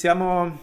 Siamo 0.00 0.56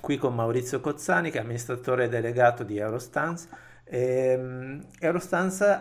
qui 0.00 0.16
con 0.16 0.34
Maurizio 0.34 0.80
Cozzani, 0.80 1.30
che 1.30 1.36
è 1.36 1.42
amministratore 1.42 2.08
delegato 2.08 2.64
di 2.64 2.78
Eurostans. 2.78 3.50
E, 3.84 4.30
ehm, 4.30 4.86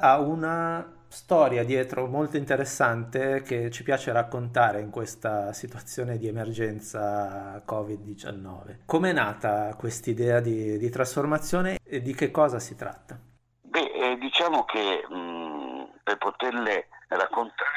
ha 0.02 0.20
una 0.20 1.06
storia 1.08 1.64
dietro 1.64 2.06
molto 2.08 2.36
interessante 2.36 3.44
che 3.44 3.72
ci 3.72 3.84
piace 3.84 4.12
raccontare 4.12 4.82
in 4.82 4.90
questa 4.90 5.54
situazione 5.54 6.18
di 6.18 6.28
emergenza 6.28 7.64
Covid-19. 7.66 8.80
Com'è 8.86 9.14
nata 9.14 9.74
questa 9.78 10.10
idea 10.10 10.42
di, 10.42 10.78
di, 10.78 10.90
trasformazione 10.90 11.80
e 11.82 12.02
di 12.02 12.14
che 12.14 12.30
cosa 12.30 12.60
si 12.60 12.76
tratta? 12.76 13.18
Beh, 13.62 13.92
eh, 13.94 14.18
diciamo 14.18 14.66
che 14.66 15.06
mh, 15.08 15.16
mm, 15.16 15.84
per 16.04 16.18
poterle 16.18 16.90
raccontare 17.08 17.72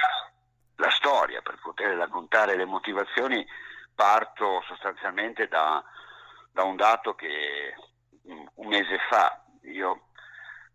la 0.74 0.90
storia, 0.90 1.40
per 1.40 1.56
poter 1.62 1.94
raccontare 1.94 2.56
le 2.56 2.64
motivazioni, 2.64 3.46
parto 3.98 4.62
sostanzialmente 4.68 5.48
da, 5.48 5.82
da 6.52 6.62
un 6.62 6.76
dato 6.76 7.16
che 7.16 7.74
mh, 8.22 8.44
un 8.54 8.68
mese 8.68 8.96
fa 9.10 9.42
io 9.62 10.10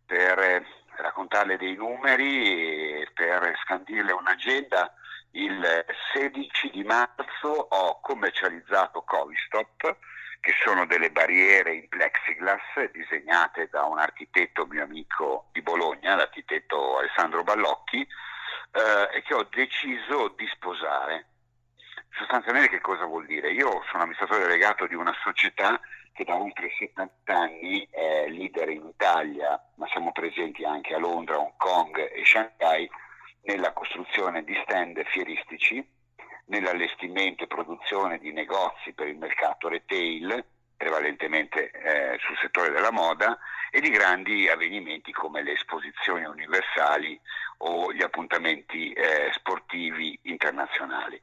per 0.05 0.61
raccontarle 0.97 1.55
dei 1.55 1.73
numeri 1.73 2.99
e 2.99 3.09
per 3.13 3.57
scandirle 3.63 4.11
un'agenda. 4.11 4.93
Il 5.31 5.85
16 6.13 6.69
di 6.71 6.83
marzo 6.83 7.47
ho 7.47 8.01
commercializzato 8.01 9.03
Covistop, 9.03 9.97
che 10.41 10.53
sono 10.61 10.85
delle 10.85 11.09
barriere 11.09 11.75
in 11.75 11.87
plexiglass 11.87 12.91
disegnate 12.91 13.69
da 13.71 13.85
un 13.85 13.99
architetto 13.99 14.65
mio 14.65 14.83
amico 14.83 15.47
di 15.53 15.61
Bologna, 15.61 16.15
l'architetto 16.15 16.97
Alessandro 16.97 17.41
Ballocchi, 17.43 18.01
eh, 18.01 19.17
e 19.17 19.21
che 19.21 19.33
ho 19.33 19.47
deciso 19.49 20.27
di 20.35 20.45
sposare. 20.47 21.27
Sostanzialmente 22.15 22.69
che 22.69 22.81
cosa 22.81 23.05
vuol 23.05 23.25
dire? 23.25 23.51
Io 23.51 23.83
sono 23.89 24.03
amministratore 24.03 24.43
delegato 24.43 24.85
di 24.85 24.93
una 24.93 25.13
società 25.23 25.79
che 26.13 26.23
da 26.23 26.35
oltre 26.35 26.69
70 26.77 27.33
anni 27.35 27.87
è 27.89 28.27
leader 28.29 28.69
in 28.69 28.85
Italia, 28.85 29.59
ma 29.75 29.87
siamo 29.87 30.11
presenti 30.11 30.63
anche 30.63 30.93
a 30.93 30.99
Londra, 30.99 31.39
Hong 31.39 31.53
Kong 31.57 31.97
e 31.97 32.23
Shanghai 32.23 32.87
nella 33.41 33.73
costruzione 33.73 34.43
di 34.43 34.55
stand 34.63 35.03
fieristici, 35.05 35.85
nell'allestimento 36.45 37.43
e 37.43 37.47
produzione 37.47 38.19
di 38.19 38.31
negozi 38.31 38.93
per 38.93 39.07
il 39.07 39.17
mercato 39.17 39.67
retail, 39.67 40.45
prevalentemente 40.77 41.71
eh, 41.71 42.19
sul 42.19 42.37
settore 42.37 42.69
della 42.69 42.91
moda, 42.91 43.37
e 43.71 43.81
di 43.81 43.89
grandi 43.89 44.47
avvenimenti 44.47 45.11
come 45.11 45.41
le 45.41 45.53
esposizioni 45.53 46.25
universali 46.25 47.19
o 47.59 47.91
gli 47.91 48.03
appuntamenti 48.03 48.93
eh, 48.93 49.31
sportivi 49.33 50.17
internazionali. 50.23 51.19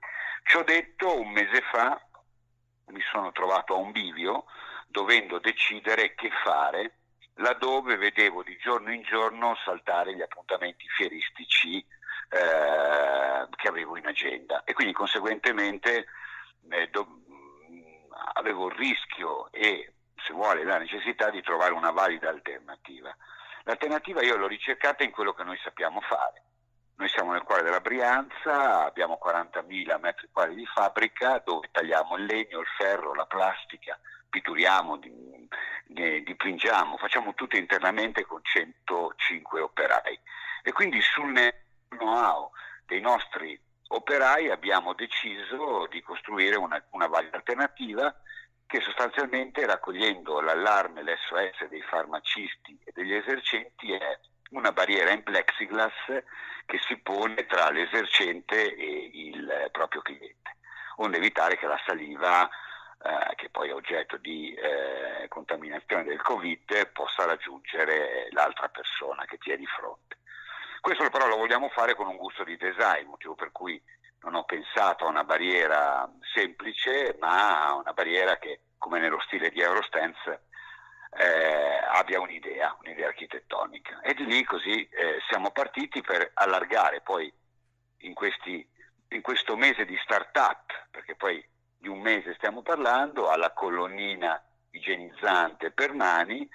Ciò 0.50 0.64
detto, 0.64 1.16
un 1.16 1.30
mese 1.30 1.60
fa 1.70 2.04
mi 2.86 3.00
sono 3.12 3.30
trovato 3.30 3.74
a 3.74 3.76
un 3.76 3.92
bivio 3.92 4.46
dovendo 4.88 5.38
decidere 5.38 6.16
che 6.16 6.28
fare 6.42 6.96
laddove 7.34 7.96
vedevo 7.96 8.42
di 8.42 8.56
giorno 8.56 8.92
in 8.92 9.02
giorno 9.02 9.56
saltare 9.64 10.12
gli 10.12 10.20
appuntamenti 10.20 10.88
fieristici 10.88 11.76
eh, 11.78 13.46
che 13.48 13.68
avevo 13.68 13.96
in 13.96 14.08
agenda 14.08 14.64
e 14.64 14.72
quindi 14.72 14.92
conseguentemente 14.92 16.06
eh, 16.68 16.88
do, 16.88 17.06
avevo 18.34 18.70
il 18.70 18.74
rischio 18.74 19.52
e 19.52 19.92
se 20.16 20.32
vuole 20.32 20.64
la 20.64 20.78
necessità 20.78 21.30
di 21.30 21.42
trovare 21.42 21.74
una 21.74 21.92
valida 21.92 22.28
alternativa. 22.28 23.16
L'alternativa 23.62 24.20
io 24.24 24.36
l'ho 24.36 24.48
ricercata 24.48 25.04
in 25.04 25.12
quello 25.12 25.32
che 25.32 25.44
noi 25.44 25.60
sappiamo 25.62 26.00
fare. 26.00 26.42
Noi 27.00 27.08
siamo 27.08 27.32
nel 27.32 27.44
cuore 27.44 27.62
della 27.62 27.80
Brianza, 27.80 28.84
abbiamo 28.84 29.18
40.000 29.24 29.98
metri 30.00 30.28
quadri 30.30 30.54
di 30.54 30.66
fabbrica 30.66 31.40
dove 31.42 31.70
tagliamo 31.72 32.18
il 32.18 32.26
legno, 32.26 32.60
il 32.60 32.66
ferro, 32.76 33.14
la 33.14 33.24
plastica, 33.24 33.98
pitturiamo, 34.28 35.00
dipingiamo, 35.86 36.98
facciamo 36.98 37.32
tutto 37.32 37.56
internamente 37.56 38.26
con 38.26 38.40
105 38.42 39.60
operai. 39.60 40.20
E 40.62 40.72
quindi 40.72 41.00
sul 41.00 41.32
know-how 41.88 42.50
dei 42.84 43.00
nostri 43.00 43.58
operai 43.88 44.50
abbiamo 44.50 44.92
deciso 44.92 45.86
di 45.86 46.02
costruire 46.02 46.56
una, 46.56 46.84
una 46.90 47.06
valida 47.06 47.38
alternativa 47.38 48.14
che 48.66 48.82
sostanzialmente 48.82 49.64
raccogliendo 49.64 50.42
l'allarme, 50.42 51.02
l'SOS 51.02 51.66
dei 51.70 51.80
farmacisti 51.80 52.78
e 52.84 52.92
degli 52.92 53.14
esercenti 53.14 53.90
è 53.94 54.18
una 54.50 54.72
barriera 54.72 55.12
in 55.12 55.22
plexiglass 55.22 56.22
che 56.66 56.78
si 56.86 56.96
pone 56.98 57.46
tra 57.46 57.70
l'esercente 57.70 58.74
e 58.74 59.10
il 59.12 59.68
proprio 59.72 60.02
cliente, 60.02 60.56
onde 60.96 61.16
evitare 61.16 61.56
che 61.56 61.66
la 61.66 61.80
saliva 61.84 62.48
eh, 63.02 63.34
che 63.36 63.48
poi 63.48 63.70
è 63.70 63.74
oggetto 63.74 64.16
di 64.18 64.52
eh, 64.54 65.26
contaminazione 65.28 66.04
del 66.04 66.20
Covid, 66.20 66.88
possa 66.92 67.24
raggiungere 67.24 68.28
l'altra 68.32 68.68
persona 68.68 69.24
che 69.24 69.38
ti 69.38 69.50
è 69.50 69.56
di 69.56 69.66
fronte. 69.66 70.18
Questo 70.80 71.08
però 71.10 71.26
lo 71.26 71.36
vogliamo 71.36 71.68
fare 71.70 71.94
con 71.94 72.06
un 72.06 72.16
gusto 72.16 72.44
di 72.44 72.56
design, 72.56 73.08
motivo 73.08 73.34
per 73.34 73.52
cui 73.52 73.80
non 74.20 74.34
ho 74.34 74.44
pensato 74.44 75.04
a 75.04 75.08
una 75.08 75.24
barriera 75.24 76.10
semplice, 76.34 77.16
ma 77.18 77.66
a 77.68 77.74
una 77.74 77.92
barriera 77.92 78.36
che, 78.38 78.60
come 78.78 78.98
nello 79.00 79.20
stile 79.20 79.50
di 79.50 79.60
Eurostance, 79.60 80.48
eh, 81.20 81.80
abbia 81.92 82.18
un'idea, 82.18 82.74
un'idea 82.80 83.08
architettonica. 83.08 84.00
E 84.00 84.14
di 84.14 84.24
lì 84.24 84.42
così 84.44 84.88
eh, 84.88 85.18
siamo 85.28 85.50
partiti 85.50 86.00
per 86.00 86.30
allargare 86.34 87.02
poi 87.02 87.30
in, 87.98 88.14
questi, 88.14 88.66
in 89.08 89.20
questo 89.20 89.56
mese 89.56 89.84
di 89.84 89.98
start-up, 90.02 90.86
perché 90.90 91.14
poi 91.16 91.44
di 91.76 91.88
un 91.88 92.00
mese 92.00 92.34
stiamo 92.34 92.62
parlando, 92.62 93.28
alla 93.28 93.52
colonnina 93.52 94.42
igienizzante 94.70 95.70
per 95.70 95.92
mani, 95.92 96.48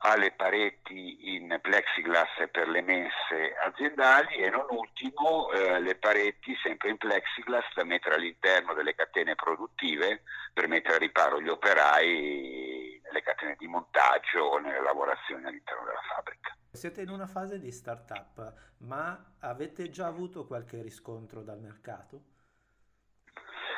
alle 0.00 0.32
pareti 0.32 1.34
in 1.34 1.58
plexiglass 1.60 2.48
per 2.50 2.68
le 2.68 2.82
mense 2.82 3.56
aziendali 3.62 4.36
e 4.36 4.50
non 4.50 4.66
ultimo 4.70 5.50
eh, 5.50 5.80
le 5.80 5.96
pareti 5.96 6.54
sempre 6.62 6.90
in 6.90 6.96
plexiglass 6.96 7.74
da 7.74 7.84
mettere 7.84 8.16
all'interno 8.16 8.74
delle 8.74 8.94
catene 8.94 9.34
produttive 9.34 10.22
per 10.52 10.68
mettere 10.68 10.96
a 10.96 10.98
riparo 10.98 11.40
gli 11.40 11.48
operai 11.48 13.00
nelle 13.04 13.22
catene 13.22 13.56
di 13.58 13.66
montaggio 13.66 14.40
o 14.40 14.58
nelle 14.58 14.82
lavorazioni 14.82 15.44
all'interno 15.44 15.84
della 15.84 16.02
fabbrica. 16.14 16.56
Siete 16.70 17.02
in 17.02 17.08
una 17.08 17.26
fase 17.26 17.58
di 17.58 17.72
start-up, 17.72 18.52
ma 18.78 19.34
avete 19.40 19.90
già 19.90 20.06
avuto 20.06 20.46
qualche 20.46 20.80
riscontro 20.82 21.42
dal 21.42 21.58
mercato? 21.58 22.36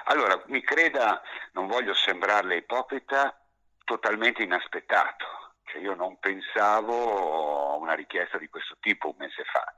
Allora, 0.04 0.42
mi 0.46 0.60
creda, 0.62 1.22
non 1.52 1.66
voglio 1.66 1.94
sembrarle 1.94 2.56
ipocrita, 2.56 3.38
totalmente 3.84 4.42
inaspettato. 4.42 5.39
Cioè, 5.70 5.80
io 5.80 5.94
non 5.94 6.18
pensavo 6.18 7.72
a 7.72 7.76
una 7.76 7.94
richiesta 7.94 8.38
di 8.38 8.48
questo 8.48 8.76
tipo 8.80 9.08
un 9.08 9.14
mese 9.18 9.44
fa. 9.44 9.72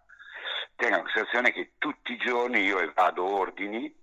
Tenga 0.75 0.97
in 0.97 1.03
considerazione 1.03 1.53
che 1.53 1.73
tutti 1.79 2.13
i 2.13 2.17
giorni 2.17 2.61
io 2.61 2.81
evado 2.81 3.25
ordini, 3.25 3.95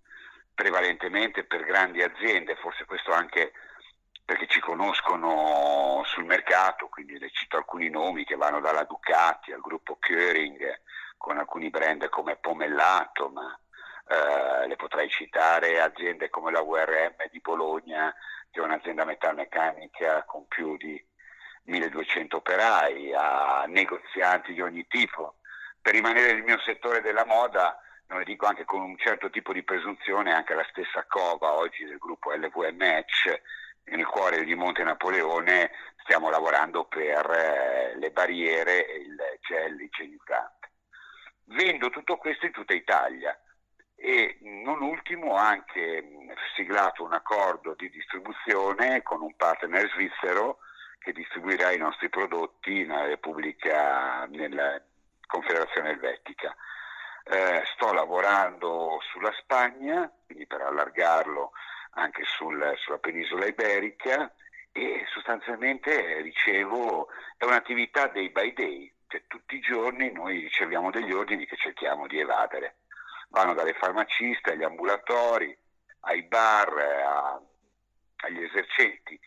prevalentemente 0.53 1.45
per 1.45 1.63
grandi 1.63 2.03
aziende, 2.03 2.55
forse 2.57 2.85
questo 2.85 3.11
anche 3.11 3.53
perché 4.23 4.45
ci 4.45 4.59
conoscono 4.59 6.03
sul 6.05 6.25
mercato, 6.25 6.87
quindi 6.89 7.17
le 7.17 7.31
cito 7.31 7.57
alcuni 7.57 7.89
nomi 7.89 8.23
che 8.23 8.35
vanno 8.35 8.59
dalla 8.59 8.83
Ducati 8.83 9.51
al 9.51 9.61
gruppo 9.61 9.97
Köring, 9.99 10.81
con 11.17 11.39
alcuni 11.39 11.71
brand 11.71 12.07
come 12.09 12.35
Pomellato, 12.35 13.29
ma 13.29 13.59
eh, 14.07 14.67
le 14.67 14.75
potrei 14.75 15.09
citare 15.09 15.81
aziende 15.81 16.29
come 16.29 16.51
la 16.51 16.61
URM 16.61 17.15
di 17.31 17.39
Bologna, 17.39 18.13
che 18.51 18.59
è 18.59 18.63
un'azienda 18.63 19.03
metalmeccanica 19.05 20.23
con 20.25 20.47
più 20.47 20.77
di 20.77 21.03
1200 21.63 22.37
operai, 22.37 23.13
a 23.13 23.65
negozianti 23.67 24.53
di 24.53 24.61
ogni 24.61 24.85
tipo. 24.87 25.35
Per 25.81 25.93
rimanere 25.93 26.33
nel 26.33 26.43
mio 26.43 26.59
settore 26.59 27.01
della 27.01 27.25
moda, 27.25 27.79
non 28.07 28.23
dico 28.23 28.45
anche 28.45 28.65
con 28.65 28.81
un 28.81 28.97
certo 28.97 29.29
tipo 29.29 29.53
di 29.53 29.63
presunzione, 29.63 30.33
anche 30.33 30.53
la 30.53 30.65
stessa 30.69 31.05
Cova 31.07 31.53
oggi 31.53 31.85
del 31.85 31.97
gruppo 31.97 32.33
LVMH, 32.33 33.41
nel 33.85 34.05
cuore 34.05 34.43
di 34.43 34.55
Monte 34.55 34.83
Napoleone, 34.83 35.71
stiamo 36.03 36.29
lavorando 36.29 36.85
per 36.85 37.29
eh, 37.29 37.97
le 37.97 38.11
barriere 38.11 38.85
e 38.87 38.95
il 38.97 39.17
gel 39.41 39.79
igienizzante. 39.79 40.71
Vendo 41.45 41.89
tutto 41.89 42.17
questo 42.17 42.45
in 42.45 42.51
tutta 42.51 42.73
Italia 42.73 43.37
e 43.95 44.37
non 44.41 44.81
ultimo 44.81 45.35
ha 45.35 45.49
anche 45.49 46.03
siglato 46.55 47.03
un 47.03 47.13
accordo 47.13 47.75
di 47.75 47.89
distribuzione 47.89 49.01
con 49.01 49.21
un 49.21 49.35
partner 49.35 49.89
svizzero 49.89 50.59
che 50.99 51.11
distribuirà 51.13 51.71
i 51.71 51.77
nostri 51.77 52.09
prodotti 52.09 52.85
nella 52.85 53.05
Repubblica, 53.05 54.25
nella 54.27 54.81
Confederazione 55.25 55.91
Elvetica. 55.91 56.55
Eh, 57.23 57.63
sto 57.73 57.93
lavorando 57.93 58.99
sulla 59.11 59.31
Spagna, 59.39 60.11
quindi 60.25 60.45
per 60.45 60.61
allargarlo 60.61 61.51
anche 61.91 62.23
sul, 62.25 62.73
sulla 62.77 62.97
penisola 62.97 63.45
iberica 63.45 64.31
e 64.71 65.05
sostanzialmente 65.13 66.21
ricevo, 66.21 67.07
è 67.37 67.45
un'attività 67.45 68.07
day 68.07 68.29
by 68.29 68.53
day, 68.53 68.93
cioè 69.07 69.23
tutti 69.27 69.55
i 69.55 69.61
giorni 69.61 70.11
noi 70.11 70.39
riceviamo 70.39 70.91
degli 70.91 71.11
ordini 71.11 71.45
che 71.45 71.55
cerchiamo 71.55 72.07
di 72.07 72.19
evadere 72.19 72.75
vanno 73.29 73.53
dalle 73.53 73.73
farmaciste 73.73 74.51
agli 74.51 74.63
ambulatori, 74.63 75.55
ai 76.01 76.23
bar, 76.23 76.77
a 76.77 77.41
agli 78.21 78.43
esercenti 78.43 79.19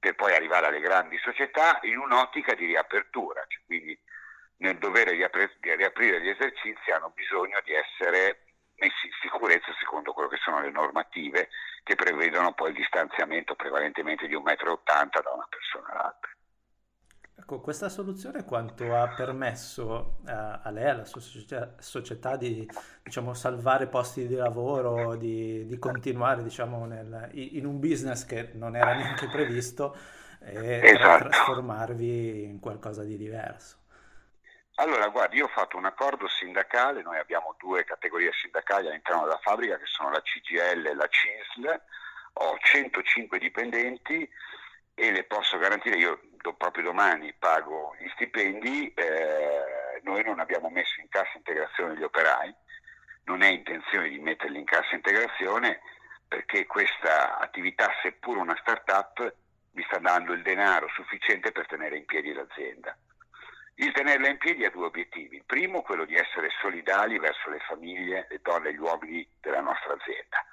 per 0.00 0.14
poi 0.14 0.34
arrivare 0.34 0.66
alle 0.66 0.80
grandi 0.80 1.18
società 1.18 1.78
in 1.82 1.98
un'ottica 1.98 2.54
di 2.54 2.64
riapertura, 2.64 3.44
cioè, 3.46 3.62
quindi 3.66 3.96
nel 4.56 4.78
dovere 4.78 5.14
di, 5.14 5.22
apri- 5.22 5.54
di 5.60 5.74
riaprire 5.76 6.22
gli 6.22 6.28
esercizi 6.28 6.90
hanno 6.90 7.10
bisogno 7.14 7.60
di 7.64 7.72
essere 7.74 8.46
messi 8.76 9.06
in 9.06 9.12
sicurezza 9.20 9.72
secondo 9.78 10.12
quello 10.12 10.28
che 10.28 10.38
sono 10.38 10.60
le 10.60 10.70
normative 10.70 11.50
che 11.82 11.94
prevedono 11.94 12.52
poi 12.54 12.70
il 12.70 12.76
distanziamento 12.76 13.54
prevalentemente 13.54 14.26
di 14.26 14.34
1,80 14.34 14.40
m 14.40 15.22
da 15.22 15.30
una 15.32 15.46
persona 15.48 15.88
all'altra. 15.88 16.30
Ecco, 17.40 17.58
questa 17.60 17.88
soluzione 17.88 18.44
quanto 18.44 18.94
ha 18.94 19.08
permesso 19.16 20.18
eh, 20.28 20.30
a 20.30 20.70
lei, 20.70 20.90
alla 20.90 21.06
sua 21.06 21.22
società, 21.22 21.74
società 21.78 22.36
di 22.36 22.68
diciamo, 23.02 23.32
salvare 23.32 23.86
posti 23.86 24.26
di 24.26 24.34
lavoro, 24.34 25.16
di, 25.16 25.64
di 25.64 25.78
continuare 25.78 26.42
diciamo, 26.42 26.84
nel, 26.84 27.30
in 27.32 27.64
un 27.64 27.80
business 27.80 28.26
che 28.26 28.50
non 28.52 28.76
era 28.76 28.92
neanche 28.92 29.26
previsto 29.28 29.96
e 30.42 30.80
esatto. 30.82 31.28
trasformarvi 31.28 32.44
in 32.44 32.60
qualcosa 32.60 33.04
di 33.04 33.16
diverso? 33.16 33.78
Allora, 34.74 35.08
guardi, 35.08 35.38
io 35.38 35.46
ho 35.46 35.48
fatto 35.48 35.78
un 35.78 35.86
accordo 35.86 36.28
sindacale, 36.28 37.00
noi 37.00 37.18
abbiamo 37.18 37.56
due 37.58 37.84
categorie 37.84 38.32
sindacali 38.34 38.88
all'interno 38.88 39.22
della 39.22 39.40
fabbrica 39.42 39.78
che 39.78 39.86
sono 39.86 40.10
la 40.10 40.20
CGL 40.20 40.86
e 40.86 40.94
la 40.94 41.08
CISL, 41.08 41.80
ho 42.34 42.58
105 42.60 43.38
dipendenti 43.38 44.28
e 45.00 45.10
le 45.12 45.24
posso 45.24 45.56
garantire, 45.56 45.96
io 45.96 46.20
proprio 46.58 46.84
domani 46.84 47.32
pago 47.32 47.94
gli 47.98 48.08
stipendi, 48.10 48.92
eh, 48.92 50.00
noi 50.02 50.22
non 50.22 50.40
abbiamo 50.40 50.68
messo 50.68 51.00
in 51.00 51.08
cassa 51.08 51.38
integrazione 51.38 51.96
gli 51.96 52.02
operai, 52.02 52.54
non 53.24 53.40
è 53.40 53.48
intenzione 53.48 54.10
di 54.10 54.18
metterli 54.18 54.58
in 54.58 54.66
cassa 54.66 54.94
integrazione 54.94 55.80
perché 56.28 56.66
questa 56.66 57.38
attività, 57.38 57.90
seppur 58.02 58.36
una 58.36 58.54
start-up, 58.60 59.34
mi 59.72 59.82
sta 59.84 59.98
dando 59.98 60.34
il 60.34 60.42
denaro 60.42 60.86
sufficiente 60.88 61.50
per 61.50 61.66
tenere 61.66 61.96
in 61.96 62.04
piedi 62.04 62.34
l'azienda. 62.34 62.94
Il 63.76 63.92
tenerla 63.92 64.28
in 64.28 64.36
piedi 64.36 64.66
ha 64.66 64.70
due 64.70 64.84
obiettivi. 64.84 65.36
Il 65.36 65.44
primo, 65.46 65.80
quello 65.80 66.04
di 66.04 66.14
essere 66.14 66.50
solidali 66.60 67.18
verso 67.18 67.48
le 67.48 67.60
famiglie, 67.60 68.26
le 68.28 68.40
donne 68.42 68.68
e 68.68 68.74
gli 68.74 68.78
uomini 68.78 69.26
della 69.40 69.62
nostra 69.62 69.94
azienda. 69.94 70.44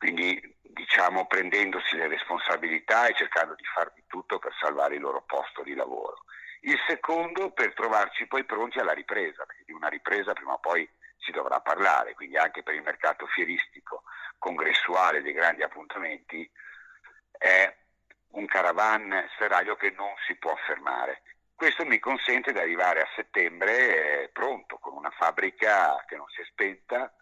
Quindi, 0.00 0.40
diciamo, 0.62 1.26
prendendosi 1.26 1.94
le 1.94 2.08
responsabilità 2.08 3.06
e 3.06 3.14
cercando 3.14 3.54
di 3.54 3.64
far 3.64 3.92
di 3.92 4.02
tutto 4.06 4.38
per 4.38 4.50
salvare 4.58 4.94
il 4.94 5.02
loro 5.02 5.22
posto 5.26 5.62
di 5.62 5.74
lavoro. 5.74 6.24
Il 6.62 6.78
secondo, 6.86 7.50
per 7.50 7.74
trovarci 7.74 8.26
poi 8.26 8.44
pronti 8.44 8.78
alla 8.78 8.94
ripresa, 8.94 9.44
perché 9.44 9.64
di 9.66 9.72
una 9.72 9.88
ripresa 9.88 10.32
prima 10.32 10.54
o 10.54 10.58
poi 10.58 10.88
si 11.18 11.32
dovrà 11.32 11.60
parlare, 11.60 12.14
quindi 12.14 12.38
anche 12.38 12.62
per 12.62 12.72
il 12.72 12.82
mercato 12.82 13.26
fieristico, 13.26 14.04
congressuale 14.38 15.20
dei 15.20 15.34
grandi 15.34 15.62
appuntamenti, 15.62 16.50
è 17.36 17.76
un 18.32 18.46
caravan 18.46 19.28
serraglio 19.36 19.76
che 19.76 19.90
non 19.90 20.14
si 20.26 20.34
può 20.36 20.56
fermare 20.66 21.20
questo 21.60 21.84
mi 21.84 21.98
consente 21.98 22.52
di 22.52 22.58
arrivare 22.58 23.02
a 23.02 23.08
settembre 23.14 24.22
eh, 24.22 24.28
pronto, 24.30 24.78
con 24.78 24.96
una 24.96 25.10
fabbrica 25.10 26.02
che 26.08 26.16
non 26.16 26.24
si 26.28 26.40
è 26.40 26.44
spenta 26.46 27.12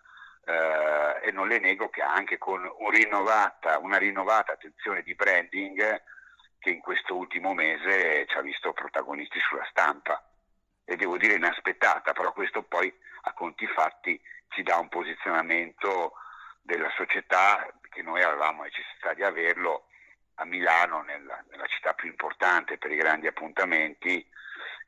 eh, 0.49 1.29
e 1.29 1.31
non 1.33 1.47
le 1.47 1.59
nego 1.59 1.91
che 1.91 2.01
anche 2.01 2.39
con 2.39 2.65
un 2.79 2.91
rinnovata, 2.91 3.79
una 3.79 3.99
rinnovata 3.99 4.53
attenzione 4.53 5.03
di 5.03 5.15
branding 5.15 6.03
che 6.59 6.71
in 6.71 6.81
questo 6.81 7.17
ultimo 7.17 7.53
mese 7.53 8.27
ci 8.27 8.37
ha 8.37 8.41
visto 8.41 8.73
protagonisti 8.73 9.39
sulla 9.41 9.67
stampa. 9.71 10.23
E 10.85 10.97
devo 10.97 11.19
dire 11.19 11.35
inaspettata, 11.35 12.13
però 12.13 12.33
questo 12.33 12.63
poi 12.63 12.93
a 13.23 13.33
conti 13.35 13.67
fatti 13.67 14.19
ci 14.49 14.63
dà 14.63 14.79
un 14.79 14.89
posizionamento 14.89 16.15
della 16.63 16.91
società 16.97 17.69
che 17.91 18.03
noi 18.03 18.23
avevamo 18.23 18.63
necessità 18.63 19.13
di 19.13 19.23
averlo 19.23 19.89
a 20.37 20.47
Milano, 20.47 21.03
nella, 21.03 21.45
nella, 21.51 21.67
città 21.67 21.93
più 21.93 22.09
importante 22.09 22.79
per 22.79 22.91
i 22.91 22.97
grandi 22.97 23.27
appuntamenti, 23.27 24.27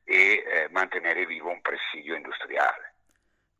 e 0.04 0.42
eh, 0.46 0.68
mantenere 0.70 1.26
vivo 1.26 1.50
un 1.50 1.60
presidio 1.60 2.14
industriale. 2.14 2.89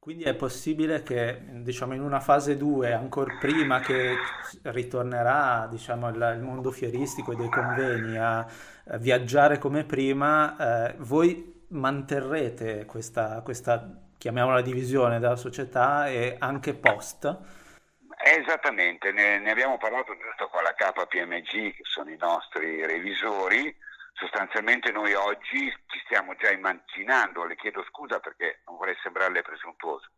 Quindi 0.01 0.25
è 0.25 0.35
possibile 0.35 1.03
che 1.03 1.39
diciamo, 1.61 1.93
in 1.93 2.01
una 2.01 2.21
fase 2.21 2.57
2, 2.57 2.95
ancora 2.95 3.37
prima 3.39 3.81
che 3.81 4.17
ritornerà 4.63 5.67
diciamo, 5.71 6.09
il, 6.09 6.37
il, 6.37 6.43
mondo 6.43 6.71
fieristico 6.71 7.33
e 7.33 7.37
dei 7.37 7.51
convegni 7.51 8.17
a, 8.17 8.39
a 8.39 8.97
viaggiare 8.97 9.59
come 9.59 9.85
prima, 9.85 10.89
eh, 10.89 10.95
voi 11.01 11.65
manterrete 11.69 12.87
questa, 12.87 13.43
questa, 13.43 13.95
chiamiamola 14.17 14.63
divisione 14.63 15.19
della 15.19 15.37
società 15.37 16.09
e 16.09 16.37
anche 16.39 16.73
post? 16.73 17.37
Esattamente, 18.23 19.13
ne, 19.13 19.39
ne, 19.39 19.51
abbiamo 19.51 19.77
parlato 19.77 20.17
giusto 20.17 20.49
con 20.49 20.63
la 20.63 20.75
KPMG, 20.75 21.75
che 21.75 21.83
sono 21.85 22.11
i 22.11 22.17
nostri 22.19 22.87
revisori. 22.87 23.75
Sostanzialmente 24.13 24.93
noi 24.93 25.15
oggi 25.15 25.73
ci 25.87 26.01
stiamo 26.05 26.35
già 26.35 26.51
immaginando, 26.51 27.47
le 27.47 27.57
chiedo 27.57 27.83
scusa 27.89 28.21
perché 28.21 28.61
non 28.67 28.77
vorrei 28.77 28.97
sembrarle 29.03 29.41
presuntuoso, 29.41 30.11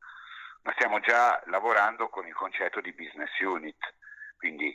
ma 0.62 0.72
stiamo 0.72 0.91
già 1.02 1.42
lavorando 1.46 2.08
con 2.08 2.26
il 2.26 2.34
concetto 2.34 2.80
di 2.80 2.92
business 2.92 3.38
unit, 3.40 3.94
quindi, 4.38 4.74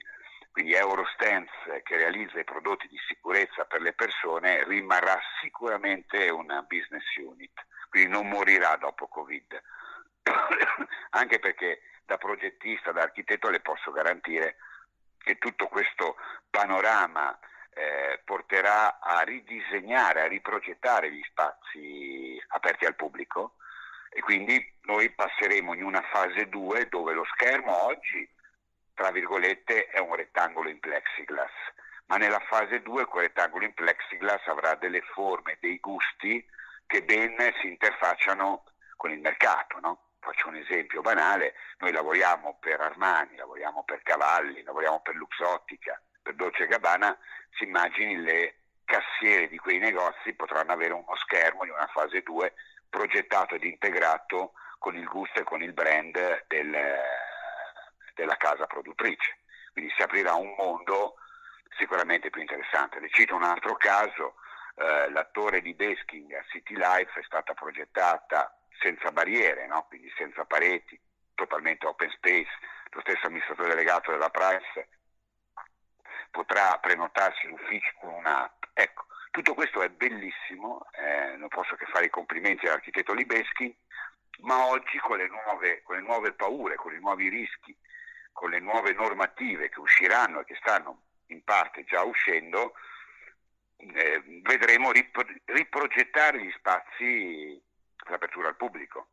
quindi 0.52 0.74
Eurostance 0.74 1.82
che 1.84 1.98
realizza 1.98 2.40
i 2.40 2.44
prodotti 2.44 2.88
di 2.88 3.00
sicurezza 3.08 3.66
per 3.66 3.82
le 3.82 3.94
persone 3.94 4.64
rimarrà 4.66 5.20
sicuramente 5.42 6.30
una 6.30 6.62
business 6.62 7.16
unit, 7.18 7.54
quindi 7.90 8.12
non 8.12 8.28
morirà 8.28 8.76
dopo 8.76 9.08
Covid, 9.08 9.62
anche 11.12 11.40
perché 11.40 11.82
da 12.06 12.18
progettista, 12.18 12.92
da 12.92 13.02
architetto 13.02 13.50
le 13.50 13.62
posso 13.62 13.92
garantire 13.92 14.58
che 15.18 15.38
tutto 15.38 15.68
questo 15.68 16.16
panorama 16.50 17.38
eh, 17.74 18.22
porterà 18.24 19.00
a 19.00 19.22
ridisegnare, 19.22 20.22
a 20.22 20.28
riprogettare 20.28 21.12
gli 21.12 21.22
spazi 21.24 22.42
aperti 22.50 22.86
al 22.86 22.96
pubblico 22.96 23.56
e 24.10 24.22
quindi 24.22 24.74
noi 24.84 25.10
passeremo 25.12 25.74
in 25.74 25.84
una 25.84 26.02
fase 26.02 26.48
2 26.48 26.88
dove 26.88 27.14
lo 27.14 27.26
schermo 27.26 27.84
oggi, 27.86 28.28
tra 28.94 29.12
virgolette, 29.12 29.88
è 29.88 30.00
un 30.00 30.16
rettangolo 30.16 30.70
in 30.70 30.80
plexiglass, 30.80 31.52
ma 32.08 32.18
nella 32.18 32.40
fase 32.48 32.82
2 32.82 33.06
quel 33.06 33.26
rettangolo 33.26 33.66
in 33.66 33.74
plexiglass 33.74 34.48
avrà 34.48 34.76
delle 34.76 35.02
forme, 35.02 35.58
dei 35.60 35.80
gusti 35.80 36.44
che 36.86 37.04
ben 37.04 37.36
si 37.60 37.68
interfacciano 37.68 38.64
con 38.96 39.12
il 39.12 39.20
mercato, 39.20 39.80
no? 39.80 40.02
Faccio 40.20 40.48
un 40.48 40.56
esempio 40.56 41.02
banale, 41.02 41.54
noi 41.78 41.92
lavoriamo 41.92 42.58
per 42.60 42.82
Armani, 42.82 43.36
lavoriamo 43.36 43.84
per 43.84 44.02
Cavalli, 44.04 44.64
lavoriamo 44.64 45.02
per 45.02 45.16
Luxottica, 45.16 46.02
per 46.22 46.34
Dolce 46.36 46.68
Gabbana, 46.68 47.18
si 47.52 47.64
immagini 47.66 48.18
le 48.18 48.56
cassiere 48.84 49.48
di 49.48 49.58
quei 49.58 49.78
negozi 49.78 50.34
potranno 50.34 50.72
avere 50.72 50.94
uno 50.94 51.16
schermo 51.16 51.66
in 51.66 51.72
una 51.72 51.88
fase 51.88 52.24
2 52.24 52.54
progettato 52.90 53.56
ed 53.56 53.64
integrato 53.64 54.54
con 54.78 54.96
il 54.96 55.06
gusto 55.06 55.40
e 55.40 55.44
con 55.44 55.62
il 55.62 55.74
brand 55.74 56.46
del, 56.48 56.78
della 58.14 58.38
casa 58.38 58.66
produttrice. 58.66 59.40
Quindi 59.74 59.94
si 59.96 60.02
aprirà 60.02 60.34
un 60.36 60.54
mondo 60.58 61.16
sicuramente 61.78 62.30
più 62.30 62.42
interessante. 62.42 63.00
Le 63.00 63.10
cito 63.10 63.36
un 63.36 63.44
altro 63.44 63.76
caso, 63.76 64.36
eh, 64.76 65.10
l'attore 65.10 65.62
di 65.62 65.74
Basking 65.74 66.34
a 66.34 66.44
City 66.50 66.76
Life 66.76 67.20
è 67.20 67.24
stata 67.24 67.54
progettata 67.54 68.56
senza 68.80 69.12
barriere, 69.12 69.68
no? 69.68 69.86
quindi 69.88 70.12
senza 70.16 70.46
pareti, 70.46 71.00
totalmente 71.34 71.86
open 71.86 72.10
space. 72.12 72.52
Lo 72.92 73.02
stesso 73.02 73.28
amministratore 73.28 73.70
delegato 73.70 74.12
della 74.12 74.30
Price 74.30 74.88
potrà 76.32 76.78
prenotarsi 76.80 77.46
in 77.46 77.54
ufficio 77.54 77.92
con 78.00 78.14
un'app. 78.14 78.64
Ecco, 78.74 79.07
tutto 79.32 79.54
questo 79.54 79.82
è 79.82 79.90
bellissimo, 79.90 80.86
eh, 80.92 81.36
non 81.38 81.48
posso 81.48 81.76
che 81.76 81.86
fare 81.86 82.06
i 82.06 82.10
complimenti 82.10 82.66
all'architetto 82.66 83.14
Libeschi, 83.14 83.76
ma 84.40 84.68
oggi 84.68 84.98
con 85.00 85.18
le, 85.18 85.28
nuove, 85.28 85.82
con 85.84 85.96
le 85.96 86.02
nuove 86.02 86.34
paure, 86.34 86.76
con 86.76 86.94
i 86.94 87.00
nuovi 87.00 87.30
rischi, 87.30 87.76
con 88.32 88.50
le 88.50 88.60
nuove 88.60 88.94
normative 88.94 89.70
che 89.70 89.80
usciranno 89.80 90.42
e 90.42 90.46
che 90.46 90.56
stanno 90.60 91.04
in 91.28 91.44
parte 91.44 91.84
già 91.84 92.04
uscendo, 92.04 92.74
eh, 93.78 94.42
vedremo 94.44 94.92
ripro- 94.92 95.26
riprogettare 95.46 96.44
gli 96.44 96.52
spazi 96.58 97.62
l'apertura 98.10 98.50
al 98.50 98.56
pubblico. 98.56 99.10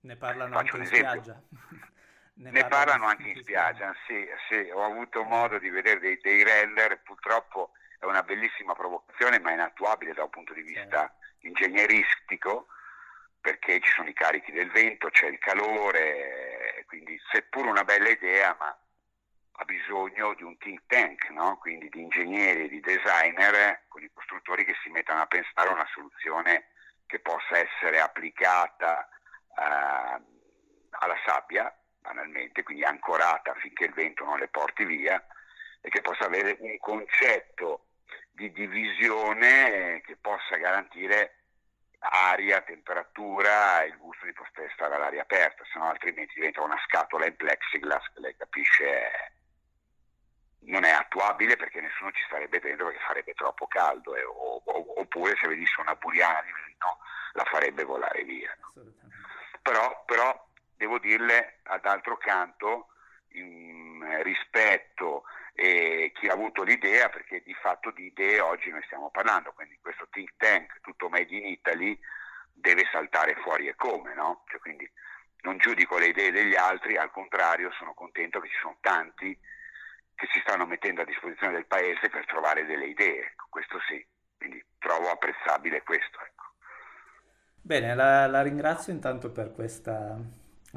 Ne 0.00 0.16
parlano 0.16 0.54
Faccio 0.54 0.76
anche 0.76 0.88
in 0.88 0.94
spiaggia. 0.94 1.42
ne, 2.34 2.50
ne 2.50 2.66
parlano 2.66 3.06
anche 3.06 3.28
in 3.28 3.42
spiaggia, 3.42 3.94
sì, 4.06 4.26
sì, 4.48 4.70
ho 4.70 4.84
avuto 4.84 5.22
modo 5.24 5.58
di 5.58 5.68
vedere 5.68 6.00
dei, 6.00 6.18
dei, 6.20 6.42
render, 6.42 7.00
purtroppo 7.02 7.72
è 8.06 8.10
una 8.10 8.22
bellissima 8.22 8.74
provocazione 8.74 9.40
ma 9.40 9.52
inattuabile 9.52 10.12
da 10.12 10.24
un 10.24 10.30
punto 10.30 10.52
di 10.52 10.62
vista 10.62 11.12
sì. 11.40 11.48
ingegneristico 11.48 12.68
perché 13.40 13.80
ci 13.80 13.90
sono 13.92 14.08
i 14.08 14.12
carichi 14.12 14.50
del 14.50 14.70
vento, 14.72 15.08
c'è 15.08 15.28
il 15.28 15.38
calore, 15.38 16.84
quindi 16.88 17.16
seppur 17.30 17.66
una 17.66 17.84
bella 17.84 18.08
idea 18.08 18.56
ma 18.58 18.76
ha 19.58 19.64
bisogno 19.64 20.34
di 20.34 20.42
un 20.42 20.58
think 20.58 20.82
tank, 20.86 21.30
no? 21.30 21.56
quindi 21.58 21.88
di 21.88 22.02
ingegneri 22.02 22.68
di 22.68 22.80
designer 22.80 23.84
con 23.88 24.02
i 24.02 24.10
costruttori 24.12 24.64
che 24.64 24.74
si 24.82 24.90
mettano 24.90 25.22
a 25.22 25.26
pensare 25.26 25.68
a 25.68 25.72
una 25.72 25.88
soluzione 25.94 26.70
che 27.06 27.20
possa 27.20 27.56
essere 27.56 28.00
applicata 28.00 29.08
eh, 29.08 30.22
alla 30.90 31.16
sabbia, 31.24 31.74
banalmente, 32.00 32.62
quindi 32.62 32.84
ancorata 32.84 33.52
affinché 33.52 33.84
il 33.84 33.94
vento 33.94 34.24
non 34.24 34.38
le 34.38 34.48
porti 34.48 34.84
via, 34.84 35.24
e 35.80 35.88
che 35.88 36.00
possa 36.00 36.24
avere 36.24 36.56
un 36.58 36.76
concetto 36.78 37.85
di 38.36 38.52
divisione 38.52 40.02
che 40.04 40.16
possa 40.16 40.56
garantire 40.56 41.36
aria, 41.98 42.60
temperatura 42.60 43.82
e 43.82 43.88
il 43.88 43.96
gusto 43.96 44.26
di 44.26 44.32
poter 44.32 44.70
stare 44.74 44.94
all'aria 44.94 45.22
aperta, 45.22 45.64
se 45.64 45.78
no 45.78 45.88
altrimenti 45.88 46.34
diventa 46.34 46.62
una 46.62 46.78
scatola 46.84 47.26
in 47.26 47.34
plexiglass 47.34 48.12
che 48.12 48.20
lei 48.20 48.36
capisce 48.36 49.32
non 50.66 50.84
è 50.84 50.90
attuabile 50.90 51.56
perché 51.56 51.80
nessuno 51.80 52.10
ci 52.12 52.22
starebbe 52.26 52.60
dentro 52.60 52.86
perché 52.86 53.00
farebbe 53.06 53.32
troppo 53.34 53.66
caldo 53.66 54.14
eh, 54.14 54.24
o, 54.24 54.60
o, 54.62 55.00
oppure 55.00 55.36
se 55.40 55.48
vedesse 55.48 55.80
una 55.80 55.94
buriana 55.94 56.42
di 56.42 56.76
no, 56.78 56.98
la 57.32 57.44
farebbe 57.44 57.84
volare 57.84 58.22
via. 58.24 58.54
No? 58.60 58.84
Però, 59.62 60.04
però, 60.04 60.46
devo 60.76 60.98
dirle 60.98 61.60
ad 61.64 61.86
altro 61.86 62.18
canto 62.18 62.88
in, 63.30 64.22
rispetto 64.22 65.24
e 65.58 66.12
chi 66.14 66.28
ha 66.28 66.34
avuto 66.34 66.62
l'idea, 66.62 67.08
perché 67.08 67.42
di 67.42 67.54
fatto 67.54 67.90
di 67.90 68.04
idee 68.04 68.40
oggi 68.40 68.70
noi 68.70 68.82
stiamo 68.84 69.10
parlando, 69.10 69.52
quindi 69.54 69.78
questo 69.80 70.06
think 70.10 70.34
tank, 70.36 70.80
tutto 70.82 71.08
made 71.08 71.34
in 71.34 71.46
Italy, 71.46 71.98
deve 72.52 72.86
saltare 72.92 73.34
fuori 73.36 73.66
e 73.66 73.74
come, 73.74 74.14
no? 74.14 74.44
Cioè, 74.48 74.60
quindi 74.60 74.88
non 75.40 75.56
giudico 75.56 75.96
le 75.96 76.08
idee 76.08 76.30
degli 76.30 76.54
altri, 76.54 76.98
al 76.98 77.10
contrario 77.10 77.72
sono 77.72 77.94
contento 77.94 78.38
che 78.38 78.48
ci 78.48 78.58
sono 78.60 78.76
tanti 78.80 79.36
che 80.14 80.26
si 80.30 80.40
stanno 80.40 80.66
mettendo 80.66 81.00
a 81.00 81.04
disposizione 81.04 81.54
del 81.54 81.66
paese 81.66 82.08
per 82.10 82.26
trovare 82.26 82.66
delle 82.66 82.86
idee, 82.86 83.20
ecco, 83.20 83.46
questo 83.48 83.78
sì, 83.88 84.04
quindi 84.36 84.62
trovo 84.78 85.10
apprezzabile 85.10 85.82
questo. 85.82 86.18
Ecco. 86.20 86.44
Bene, 87.62 87.94
la, 87.94 88.26
la, 88.26 88.42
ringrazio 88.42 88.92
intanto 88.92 89.32
per 89.32 89.52
questa 89.52 90.18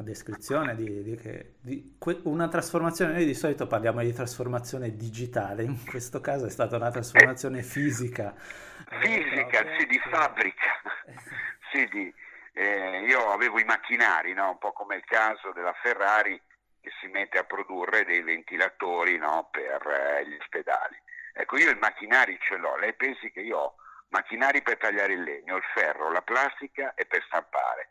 descrizione 0.02 0.76
di, 0.76 1.04
di, 1.04 1.16
che, 1.16 1.56
di 1.62 1.98
una 2.24 2.48
trasformazione, 2.48 3.14
noi 3.14 3.26
di 3.26 3.34
solito 3.34 3.68
parliamo 3.68 4.02
di 4.02 4.14
trasformazione 4.14 4.96
digitale, 4.96 5.64
in 5.64 5.86
questo 5.86 6.22
caso 6.22 6.46
è 6.46 6.50
stata 6.50 6.76
una 6.76 6.92
trasformazione 6.92 7.64
fisica. 7.64 8.34
Fisica, 8.38 9.64
sì, 9.78 9.86
di 9.86 10.00
fabbrica, 10.10 10.82
sì, 11.72 11.88
di, 11.88 12.14
eh, 12.54 13.06
io 13.08 13.32
avevo 13.32 13.60
i 13.60 13.64
macchinari, 13.64 14.34
no? 14.34 14.52
un 14.52 14.58
po' 14.58 14.72
come 14.74 14.96
il 14.96 15.06
caso 15.06 15.52
della 15.54 15.74
Ferrari, 15.82 16.42
che 16.82 16.92
si 17.00 17.08
mette 17.08 17.38
a 17.38 17.44
produrre 17.44 18.06
dei 18.06 18.22
ventilatori 18.22 19.18
no, 19.18 19.50
per 19.52 19.86
eh, 19.88 20.28
gli 20.28 20.36
ospedali. 20.40 20.98
Ecco, 21.34 21.58
io 21.58 21.70
i 21.70 21.78
macchinari 21.80 22.38
ce 22.42 22.58
l'ho, 22.58 22.76
lei 22.78 22.94
pensi 22.94 23.32
che 23.32 23.42
io 23.42 23.58
ho 23.58 23.76
macchinari 24.10 24.62
per 24.62 24.78
tagliare 24.78 25.14
il 25.14 25.22
legno, 25.22 25.58
il 25.58 25.64
ferro, 25.74 26.12
la 26.12 26.22
plastica 26.22 26.94
e 26.96 27.06
per 27.06 27.24
stampare. 27.26 27.90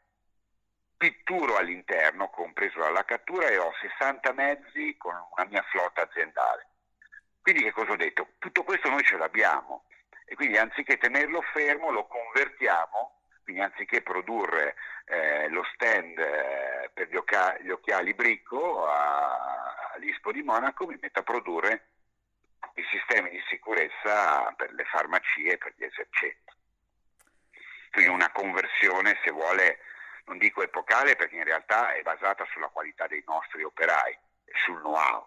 Pitturo 0.99 1.57
all'interno, 1.57 2.28
compreso 2.28 2.81
la 2.81 2.90
laccatura, 2.90 3.47
e 3.47 3.57
ho 3.57 3.73
60 3.81 4.33
mezzi 4.33 4.95
con 4.99 5.14
una 5.14 5.47
mia 5.49 5.62
flotta 5.71 6.02
aziendale. 6.02 6.67
Quindi 7.40 7.62
che 7.62 7.73
cosa 7.73 7.93
ho 7.93 7.97
detto? 7.97 8.35
Tutto 8.38 8.62
questo 8.64 8.90
noi 8.90 9.02
ce 9.05 9.17
l'abbiamo 9.17 9.87
e 10.26 10.35
quindi 10.35 10.59
anziché 10.59 10.99
tenerlo 10.99 11.40
fermo 11.52 11.90
lo 11.90 12.07
convertiamo 12.07 13.19
quindi 13.49 13.64
anziché 13.64 14.02
produrre 14.02 14.75
eh, 15.07 15.49
lo 15.49 15.64
stand 15.73 16.19
eh, 16.19 16.90
per 16.93 17.09
gli, 17.09 17.17
occa- 17.17 17.57
gli, 17.61 17.71
occhiali 17.71 18.12
Bricco 18.12 18.87
all'Ispo 19.95 20.33
di 20.33 20.43
Monaco, 20.43 20.85
mi 20.85 20.99
metto 21.00 21.21
a 21.21 21.23
produrre 21.23 21.87
i 22.75 22.85
sistemi 22.90 23.31
di 23.31 23.43
sicurezza 23.49 24.52
per 24.55 24.71
le 24.73 24.85
farmacie 24.85 25.52
e 25.52 25.57
per 25.57 25.73
gli 25.78 25.85
esercenti. 25.85 26.52
Quindi 27.90 28.11
una 28.11 28.31
conversione, 28.33 29.19
se 29.25 29.31
vuole, 29.31 29.78
non 30.28 30.38
dico 30.38 30.62
epocale 30.62 31.16
perché 31.16 31.37
in 31.37 31.44
realtà 31.44 31.94
è 31.94 32.02
basata 32.02 32.47
sulla 32.52 32.68
qualità 32.68 33.06
dei 33.06 33.25
nostri 33.26 33.64
operai 33.64 34.16
sul 34.64 34.78
know-how, 34.80 35.26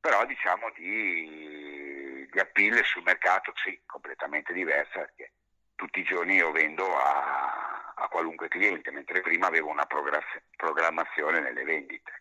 però 0.00 0.24
diciamo 0.24 0.70
di, 0.74 2.28
di 2.30 2.40
appeal 2.40 2.82
sul 2.84 3.02
mercato 3.04 3.52
sì, 3.62 3.80
completamente 3.86 4.52
diversa 4.52 4.98
perché 5.00 5.32
tutti 5.74 6.00
i 6.00 6.04
giorni 6.04 6.36
io 6.36 6.50
vendo 6.50 6.84
a, 6.96 7.92
a 7.94 8.08
qualunque 8.08 8.48
cliente, 8.48 8.90
mentre 8.90 9.20
prima 9.20 9.46
avevo 9.46 9.68
una 9.68 9.86
programmazione 9.86 11.40
nelle 11.40 11.64
vendite. 11.64 12.12